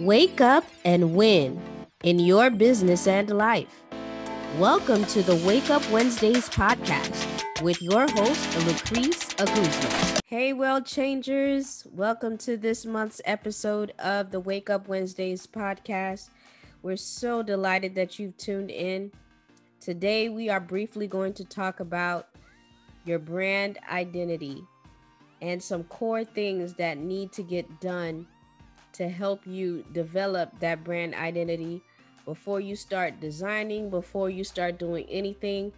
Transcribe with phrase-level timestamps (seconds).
[0.00, 1.60] Wake up and win
[2.04, 3.82] in your business and life.
[4.58, 10.20] Welcome to the Wake Up Wednesdays podcast with your host, Lucrece Aguzma.
[10.24, 11.86] Hey, world changers.
[11.92, 16.30] Welcome to this month's episode of the Wake Up Wednesdays podcast.
[16.80, 19.12] We're so delighted that you've tuned in.
[19.80, 22.28] Today, we are briefly going to talk about
[23.04, 24.64] your brand identity
[25.42, 28.26] and some core things that need to get done
[28.92, 31.82] to help you develop that brand identity
[32.24, 35.72] before you start designing, before you start doing anything.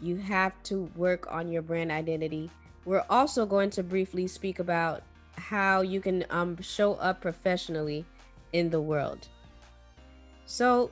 [0.00, 2.50] You have to work on your brand identity.
[2.84, 5.02] We're also going to briefly speak about
[5.36, 8.04] how you can um, show up professionally
[8.52, 9.28] in the world.
[10.46, 10.90] So,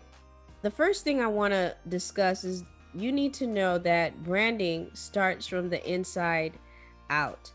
[0.62, 5.46] the first thing I want to discuss is you need to know that branding starts
[5.46, 6.58] from the inside
[7.10, 7.52] out.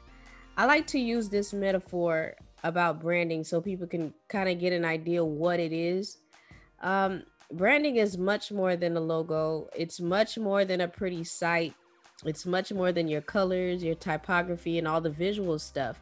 [0.56, 4.86] I like to use this metaphor about branding so people can kind of get an
[4.86, 6.18] idea what it is.
[6.82, 11.74] Um, branding is much more than a logo, it's much more than a pretty site,
[12.26, 16.00] it's much more than your colors, your typography, and all the visual stuff.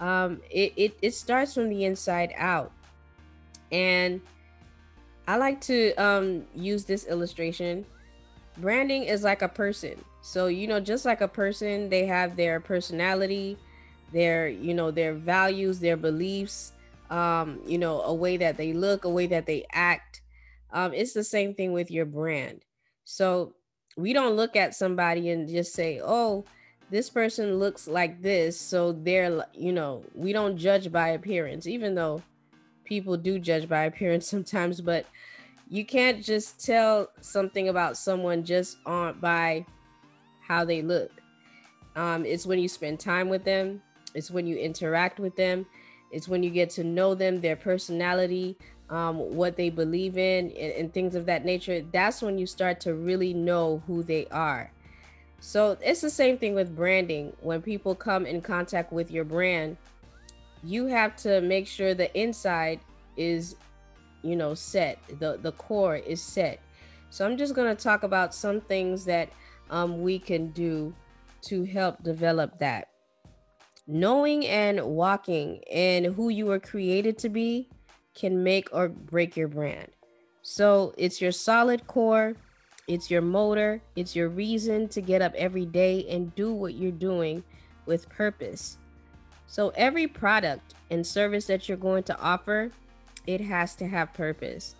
[0.00, 2.72] Um, it, it, it starts from the inside out.
[3.70, 4.20] And
[5.26, 7.86] I like to um, use this illustration.
[8.58, 10.02] Branding is like a person.
[10.22, 13.58] So, you know, just like a person, they have their personality,
[14.12, 16.72] their you know their values their beliefs
[17.10, 20.22] um you know a way that they look a way that they act.
[20.72, 22.64] Um it's the same thing with your brand.
[23.04, 23.54] So
[23.96, 26.44] we don't look at somebody and just say oh
[26.90, 28.60] this person looks like this.
[28.60, 32.22] So they're you know we don't judge by appearance even though
[32.84, 35.06] people do judge by appearance sometimes but
[35.68, 39.64] you can't just tell something about someone just on by
[40.46, 41.10] how they look.
[41.96, 43.82] Um, it's when you spend time with them
[44.14, 45.66] it's when you interact with them.
[46.10, 48.56] It's when you get to know them, their personality,
[48.88, 51.84] um, what they believe in, and, and things of that nature.
[51.92, 54.70] That's when you start to really know who they are.
[55.40, 57.32] So it's the same thing with branding.
[57.40, 59.76] When people come in contact with your brand,
[60.62, 62.80] you have to make sure the inside
[63.16, 63.56] is,
[64.22, 64.98] you know, set.
[65.18, 66.60] The the core is set.
[67.10, 69.28] So I'm just going to talk about some things that
[69.70, 70.94] um, we can do
[71.42, 72.93] to help develop that
[73.86, 77.68] knowing and walking in who you were created to be
[78.14, 79.88] can make or break your brand.
[80.42, 82.34] So it's your solid core,
[82.86, 86.92] it's your motor, it's your reason to get up every day and do what you're
[86.92, 87.42] doing
[87.86, 88.78] with purpose.
[89.46, 92.70] So every product and service that you're going to offer,
[93.26, 94.76] it has to have purpose.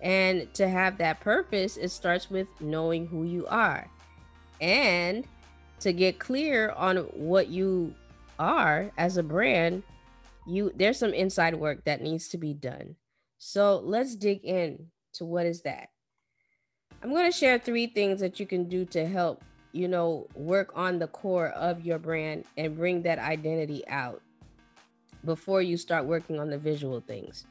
[0.00, 3.88] And to have that purpose, it starts with knowing who you are.
[4.60, 5.26] And
[5.80, 7.94] to get clear on what you
[8.42, 9.84] are as a brand,
[10.46, 12.96] you there's some inside work that needs to be done.
[13.38, 15.88] So let's dig in to what is that.
[17.02, 19.42] I'm going to share three things that you can do to help,
[19.72, 24.22] you know, work on the core of your brand and bring that identity out
[25.24, 27.46] before you start working on the visual things.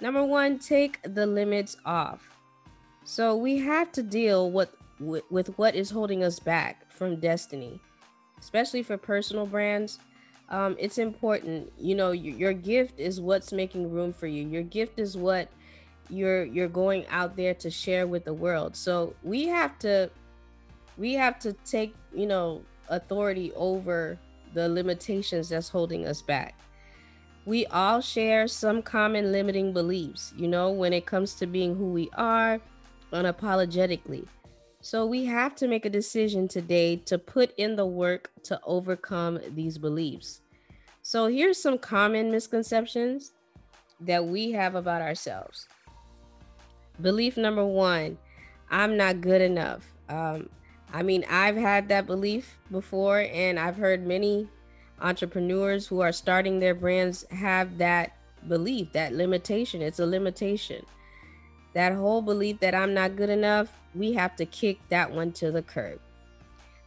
[0.00, 2.28] Number 1, take the limits off.
[3.04, 7.80] So we have to deal with with, with what is holding us back from destiny,
[8.40, 9.98] especially for personal brands
[10.54, 11.72] um, it's important.
[11.76, 14.46] You know, your, your gift is what's making room for you.
[14.46, 15.48] Your gift is what
[16.08, 18.76] you're you're going out there to share with the world.
[18.76, 20.08] So we have to
[20.96, 24.16] we have to take, you know, authority over
[24.52, 26.54] the limitations that's holding us back.
[27.46, 31.86] We all share some common limiting beliefs, you know, when it comes to being who
[31.86, 32.60] we are
[33.12, 34.24] unapologetically.
[34.82, 39.40] So we have to make a decision today to put in the work to overcome
[39.54, 40.42] these beliefs.
[41.06, 43.32] So here's some common misconceptions
[44.00, 45.68] that we have about ourselves.
[47.02, 48.16] Belief number one
[48.70, 49.84] I'm not good enough.
[50.08, 50.48] Um,
[50.94, 54.48] I mean, I've had that belief before, and I've heard many
[55.02, 58.16] entrepreneurs who are starting their brands have that
[58.48, 59.82] belief, that limitation.
[59.82, 60.86] It's a limitation
[61.74, 65.52] that whole belief that I'm not good enough, we have to kick that one to
[65.52, 66.00] the curb.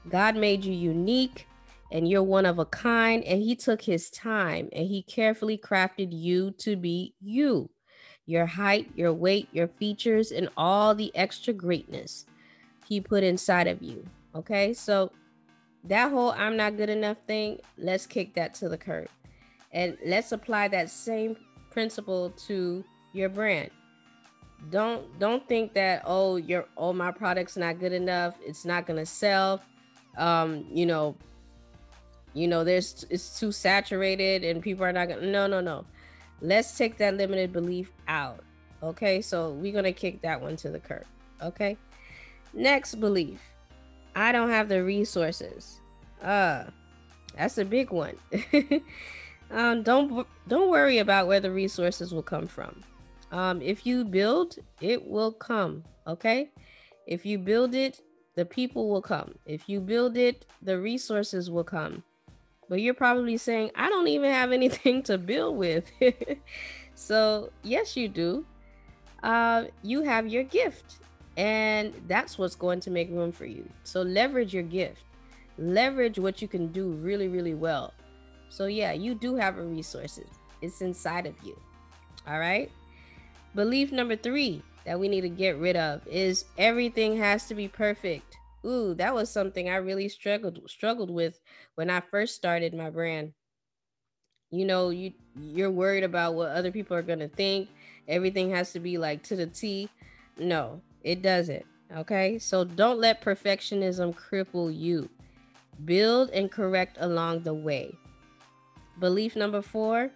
[0.09, 1.45] God made you unique
[1.91, 6.09] and you're one of a kind, and He took His time and He carefully crafted
[6.11, 7.69] you to be you.
[8.25, 12.25] Your height, your weight, your features, and all the extra greatness
[12.87, 14.03] He put inside of you.
[14.35, 15.11] Okay, so
[15.85, 19.07] that whole I'm not good enough thing, let's kick that to the curb.
[19.71, 21.35] And let's apply that same
[21.71, 22.83] principle to
[23.13, 23.71] your brand
[24.69, 29.05] don't don't think that oh your oh my product's not good enough it's not gonna
[29.05, 29.61] sell
[30.17, 31.15] um you know
[32.37, 35.85] you know there's it's too saturated and people are not gonna no no no
[36.41, 38.43] let's take that limited belief out.
[38.83, 41.05] Okay, so we're gonna kick that one to the curb.
[41.41, 41.77] Okay,
[42.53, 43.39] next belief
[44.15, 45.79] I don't have the resources.
[46.21, 46.65] Uh,
[47.35, 48.15] that's a big one.
[49.51, 52.81] um, don't don't worry about where the resources will come from.
[53.31, 55.83] Um, if you build, it will come.
[56.05, 56.51] Okay,
[57.07, 58.01] if you build it,
[58.35, 59.35] the people will come.
[59.45, 62.03] If you build it, the resources will come.
[62.69, 65.89] But you're probably saying, I don't even have anything to build with.
[66.95, 68.45] so, yes, you do.
[69.23, 70.97] Uh, you have your gift,
[71.37, 73.67] and that's what's going to make room for you.
[73.83, 75.01] So, leverage your gift,
[75.57, 77.93] leverage what you can do really, really well.
[78.49, 80.29] So, yeah, you do have a resources,
[80.61, 81.59] it's inside of you.
[82.27, 82.69] All right.
[83.55, 87.67] Belief number three that we need to get rid of is everything has to be
[87.67, 88.37] perfect.
[88.65, 91.39] Ooh, that was something I really struggled struggled with
[91.75, 93.33] when I first started my brand.
[94.49, 97.69] You know, you you're worried about what other people are going to think.
[98.07, 99.89] Everything has to be like to the T.
[100.37, 101.65] No, it doesn't.
[101.95, 102.39] Okay?
[102.39, 105.09] So don't let perfectionism cripple you.
[105.85, 107.95] Build and correct along the way.
[108.99, 110.09] Belief number 4,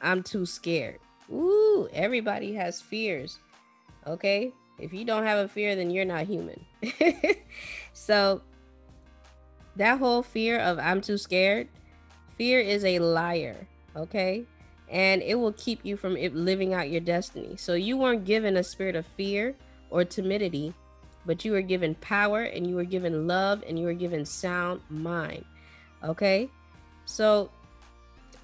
[0.00, 1.00] I'm too scared.
[1.30, 3.38] Ooh, everybody has fears.
[4.06, 4.52] Okay?
[4.78, 6.64] If you don't have a fear, then you're not human.
[7.92, 8.42] so,
[9.76, 11.68] that whole fear of I'm too scared,
[12.36, 13.66] fear is a liar.
[13.96, 14.44] Okay?
[14.88, 17.56] And it will keep you from living out your destiny.
[17.56, 19.56] So, you weren't given a spirit of fear
[19.90, 20.74] or timidity,
[21.26, 24.80] but you were given power and you were given love and you were given sound
[24.88, 25.44] mind.
[26.04, 26.48] Okay?
[27.04, 27.50] So,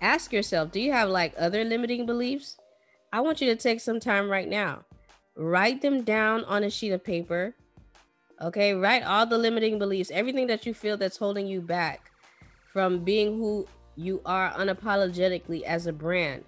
[0.02, 2.56] ask yourself do you have like other limiting beliefs?
[3.12, 4.84] I want you to take some time right now
[5.36, 7.54] write them down on a sheet of paper.
[8.40, 12.10] Okay, write all the limiting beliefs, everything that you feel that's holding you back
[12.72, 13.66] from being who
[13.96, 16.44] you are unapologetically as a brand.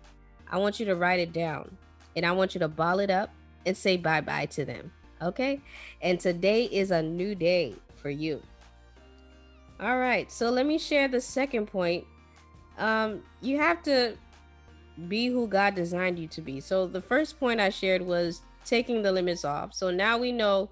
[0.50, 1.76] I want you to write it down
[2.16, 3.30] and I want you to ball it up
[3.64, 4.90] and say bye bye to them.
[5.22, 5.60] Okay,
[6.02, 8.42] and today is a new day for you.
[9.80, 12.04] All right, so let me share the second point.
[12.78, 14.16] Um, you have to
[15.08, 16.60] be who God designed you to be.
[16.60, 19.72] So the first point I shared was taking the limits off.
[19.72, 20.70] So now we know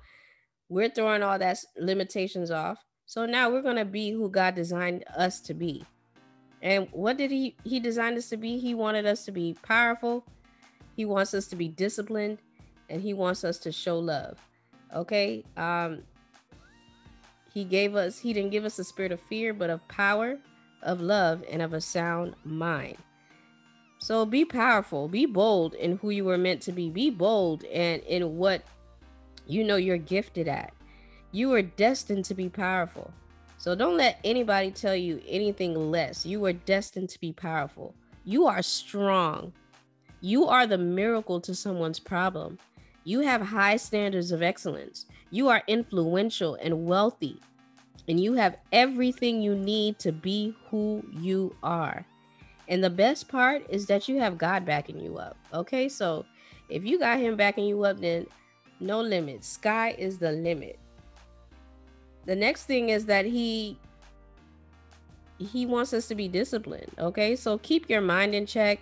[0.68, 2.78] we're throwing all that limitations off.
[3.06, 5.84] So now we're going to be who God designed us to be.
[6.62, 8.58] And what did he he designed us to be?
[8.58, 10.24] He wanted us to be powerful.
[10.96, 12.38] He wants us to be disciplined
[12.88, 14.38] and he wants us to show love.
[14.94, 15.44] Okay?
[15.58, 16.02] Um
[17.52, 20.38] he gave us he didn't give us a spirit of fear, but of power,
[20.82, 22.96] of love and of a sound mind.
[24.04, 26.90] So be powerful, be bold in who you were meant to be.
[26.90, 28.62] Be bold and in what
[29.46, 30.74] you know you're gifted at.
[31.32, 33.10] You are destined to be powerful.
[33.56, 36.26] So don't let anybody tell you anything less.
[36.26, 37.94] You are destined to be powerful.
[38.26, 39.54] You are strong.
[40.20, 42.58] You are the miracle to someone's problem.
[43.04, 45.06] You have high standards of excellence.
[45.30, 47.40] You are influential and wealthy.
[48.06, 52.04] And you have everything you need to be who you are.
[52.68, 55.36] And the best part is that you have God backing you up.
[55.52, 56.24] Okay, so
[56.68, 58.26] if you got Him backing you up, then
[58.80, 59.44] no limit.
[59.44, 60.78] Sky is the limit.
[62.26, 63.78] The next thing is that He
[65.38, 66.90] He wants us to be disciplined.
[66.98, 68.80] Okay, so keep your mind in check.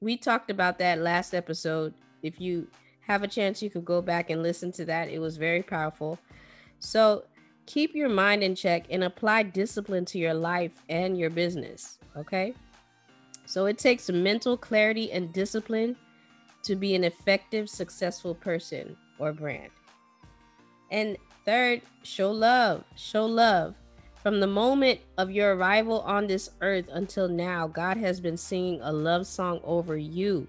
[0.00, 1.94] We talked about that last episode.
[2.22, 2.66] If you
[3.00, 5.08] have a chance, you could go back and listen to that.
[5.08, 6.18] It was very powerful.
[6.80, 7.24] So
[7.66, 11.98] keep your mind in check and apply discipline to your life and your business.
[12.16, 12.54] Okay.
[13.46, 15.96] So it takes mental clarity and discipline
[16.62, 19.70] to be an effective, successful person or brand.
[20.90, 22.84] And third, show love.
[22.96, 23.74] Show love.
[24.22, 28.80] From the moment of your arrival on this earth until now, God has been singing
[28.82, 30.48] a love song over you.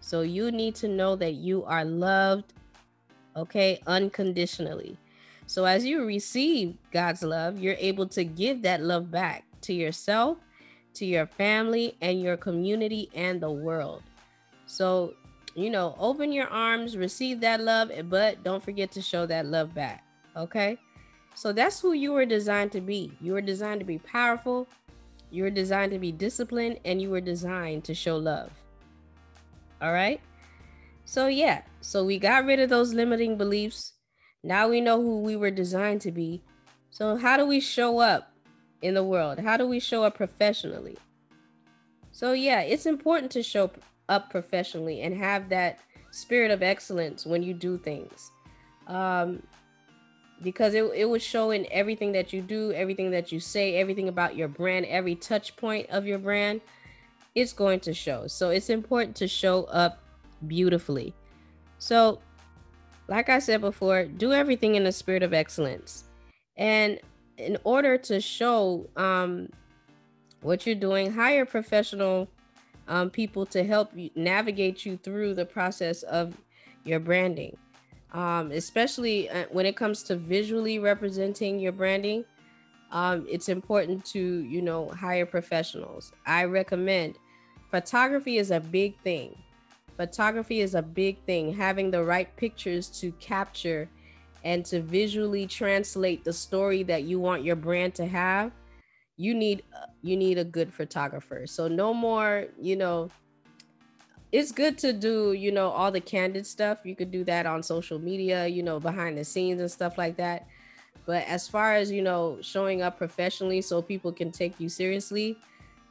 [0.00, 2.52] So you need to know that you are loved,
[3.34, 4.96] okay, unconditionally.
[5.46, 10.38] So as you receive God's love, you're able to give that love back to yourself
[10.94, 14.02] to your family and your community and the world.
[14.66, 15.14] So,
[15.54, 19.74] you know, open your arms, receive that love, but don't forget to show that love
[19.74, 20.04] back.
[20.36, 20.78] Okay.
[21.34, 23.12] So that's who you were designed to be.
[23.20, 24.66] You were designed to be powerful,
[25.30, 28.50] you were designed to be disciplined, and you were designed to show love.
[29.80, 30.20] All right.
[31.04, 33.94] So, yeah, so we got rid of those limiting beliefs.
[34.42, 36.42] Now we know who we were designed to be.
[36.90, 38.27] So, how do we show up
[38.82, 39.38] in the world?
[39.38, 40.96] How do we show up professionally?
[42.12, 43.70] So, yeah, it's important to show
[44.08, 45.78] up professionally and have that
[46.10, 48.30] spirit of excellence when you do things.
[48.86, 49.42] Um,
[50.42, 54.08] because it, it would show in everything that you do, everything that you say, everything
[54.08, 56.60] about your brand, every touch point of your brand.
[57.34, 58.26] it's going to show.
[58.26, 60.00] So it's important to show up
[60.46, 61.14] beautifully.
[61.78, 62.20] So,
[63.08, 66.04] like I said before, do everything in the spirit of excellence.
[66.56, 67.00] And
[67.38, 69.48] in order to show um,
[70.42, 72.28] what you're doing, hire professional
[72.88, 76.36] um, people to help you navigate you through the process of
[76.84, 77.56] your branding.
[78.12, 82.24] Um, especially uh, when it comes to visually representing your branding,
[82.90, 86.12] um, it's important to you know hire professionals.
[86.26, 87.16] I recommend
[87.70, 89.36] photography is a big thing.
[89.96, 91.52] Photography is a big thing.
[91.52, 93.90] Having the right pictures to capture
[94.44, 98.52] and to visually translate the story that you want your brand to have
[99.18, 99.64] you need
[100.00, 101.46] you need a good photographer.
[101.46, 103.10] So no more you know
[104.30, 106.78] it's good to do you know all the candid stuff.
[106.84, 110.16] You could do that on social media you know behind the scenes and stuff like
[110.16, 110.46] that.
[111.04, 115.36] But as far as you know showing up professionally so people can take you seriously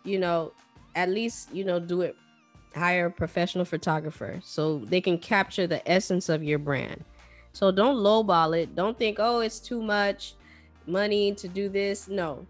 [0.03, 0.53] you know
[0.95, 2.15] at least you know do it
[2.73, 7.03] hire a professional photographer so they can capture the essence of your brand
[7.57, 8.75] so don't lowball it.
[8.75, 10.35] Don't think oh it's too much
[10.85, 12.07] money to do this.
[12.07, 12.45] No.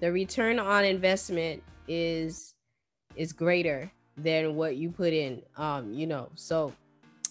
[0.00, 2.54] The return on investment is
[3.16, 6.30] is greater than what you put in um you know.
[6.36, 6.72] So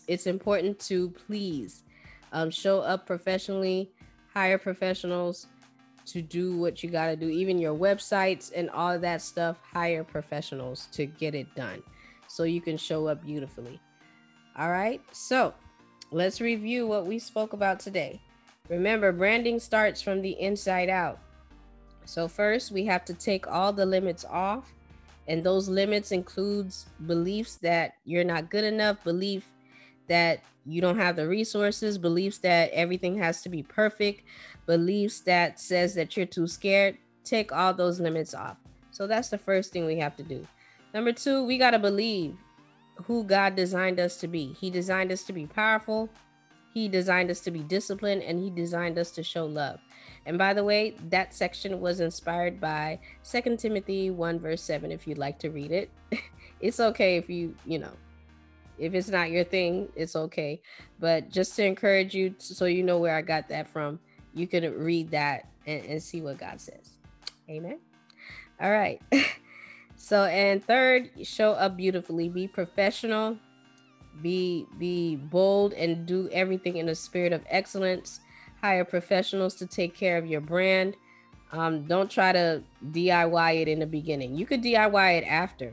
[0.08, 1.82] it's important to please
[2.32, 3.90] um show up professionally
[4.32, 5.48] hire professionals
[6.06, 7.28] to do what you got to do.
[7.28, 11.82] Even your websites and all that stuff hire professionals to get it done
[12.28, 13.80] so you can show up beautifully.
[14.56, 15.02] All right?
[15.12, 15.56] So
[16.16, 18.20] let's review what we spoke about today
[18.70, 21.20] remember branding starts from the inside out
[22.06, 24.72] so first, we have to take all the limits off,
[25.28, 29.48] and those limits includes beliefs that you're not good enough, belief
[30.08, 34.22] that you don't have the resources, beliefs that everything has to be perfect,
[34.68, 36.98] beliefs that says that you're too scared.
[37.24, 38.58] Take all those limits off.
[38.92, 40.48] So that's the first thing we have to do.
[40.94, 42.38] Number 2, we got to believe
[43.04, 44.54] who God designed us to be.
[44.54, 46.10] He designed us to be powerful,
[46.74, 49.80] he designed us to be disciplined, and he designed us to show love.
[50.26, 55.08] And by the way, that section was inspired by Second Timothy 1, verse 7, if
[55.08, 55.90] you'd like to read it.
[56.60, 57.94] it's okay if you, you know,
[58.78, 60.62] if it's not your thing, it's okay.
[61.00, 64.00] But just to encourage you, so you know where I got that from,
[64.34, 66.98] you can read that and, and see what God says.
[67.50, 67.80] Amen.
[68.60, 69.02] All right.
[69.98, 73.38] so, and third, show up beautifully, be professional,
[74.22, 78.22] be be bold and do everything in a spirit of excellence
[78.62, 80.96] hire professionals to take care of your brand.
[81.52, 84.36] Um, don't try to DIY it in the beginning.
[84.36, 85.72] You could DIY it after,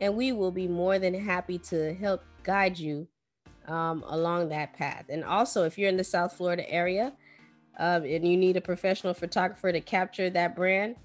[0.00, 3.06] and we will be more than happy to help guide you
[3.68, 5.04] um, along that path.
[5.08, 7.12] And also, if you're in the South Florida area
[7.78, 10.96] uh, and you need a professional photographer to capture that brand,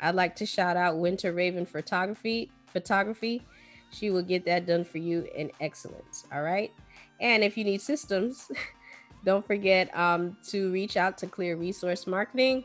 [0.00, 2.50] I'd like to shout out Winter Raven Photography.
[2.72, 3.44] Photography
[3.92, 6.24] she will get that done for you in excellence.
[6.32, 6.72] All right.
[7.20, 8.50] And if you need systems,
[9.24, 12.64] don't forget um, to reach out to Clear Resource Marketing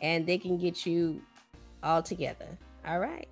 [0.00, 1.22] and they can get you
[1.82, 2.58] all together.
[2.86, 3.28] All right.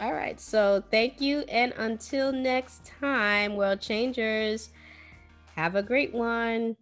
[0.00, 0.40] All right.
[0.40, 1.40] So thank you.
[1.48, 4.70] And until next time, world changers,
[5.54, 6.76] have a great one.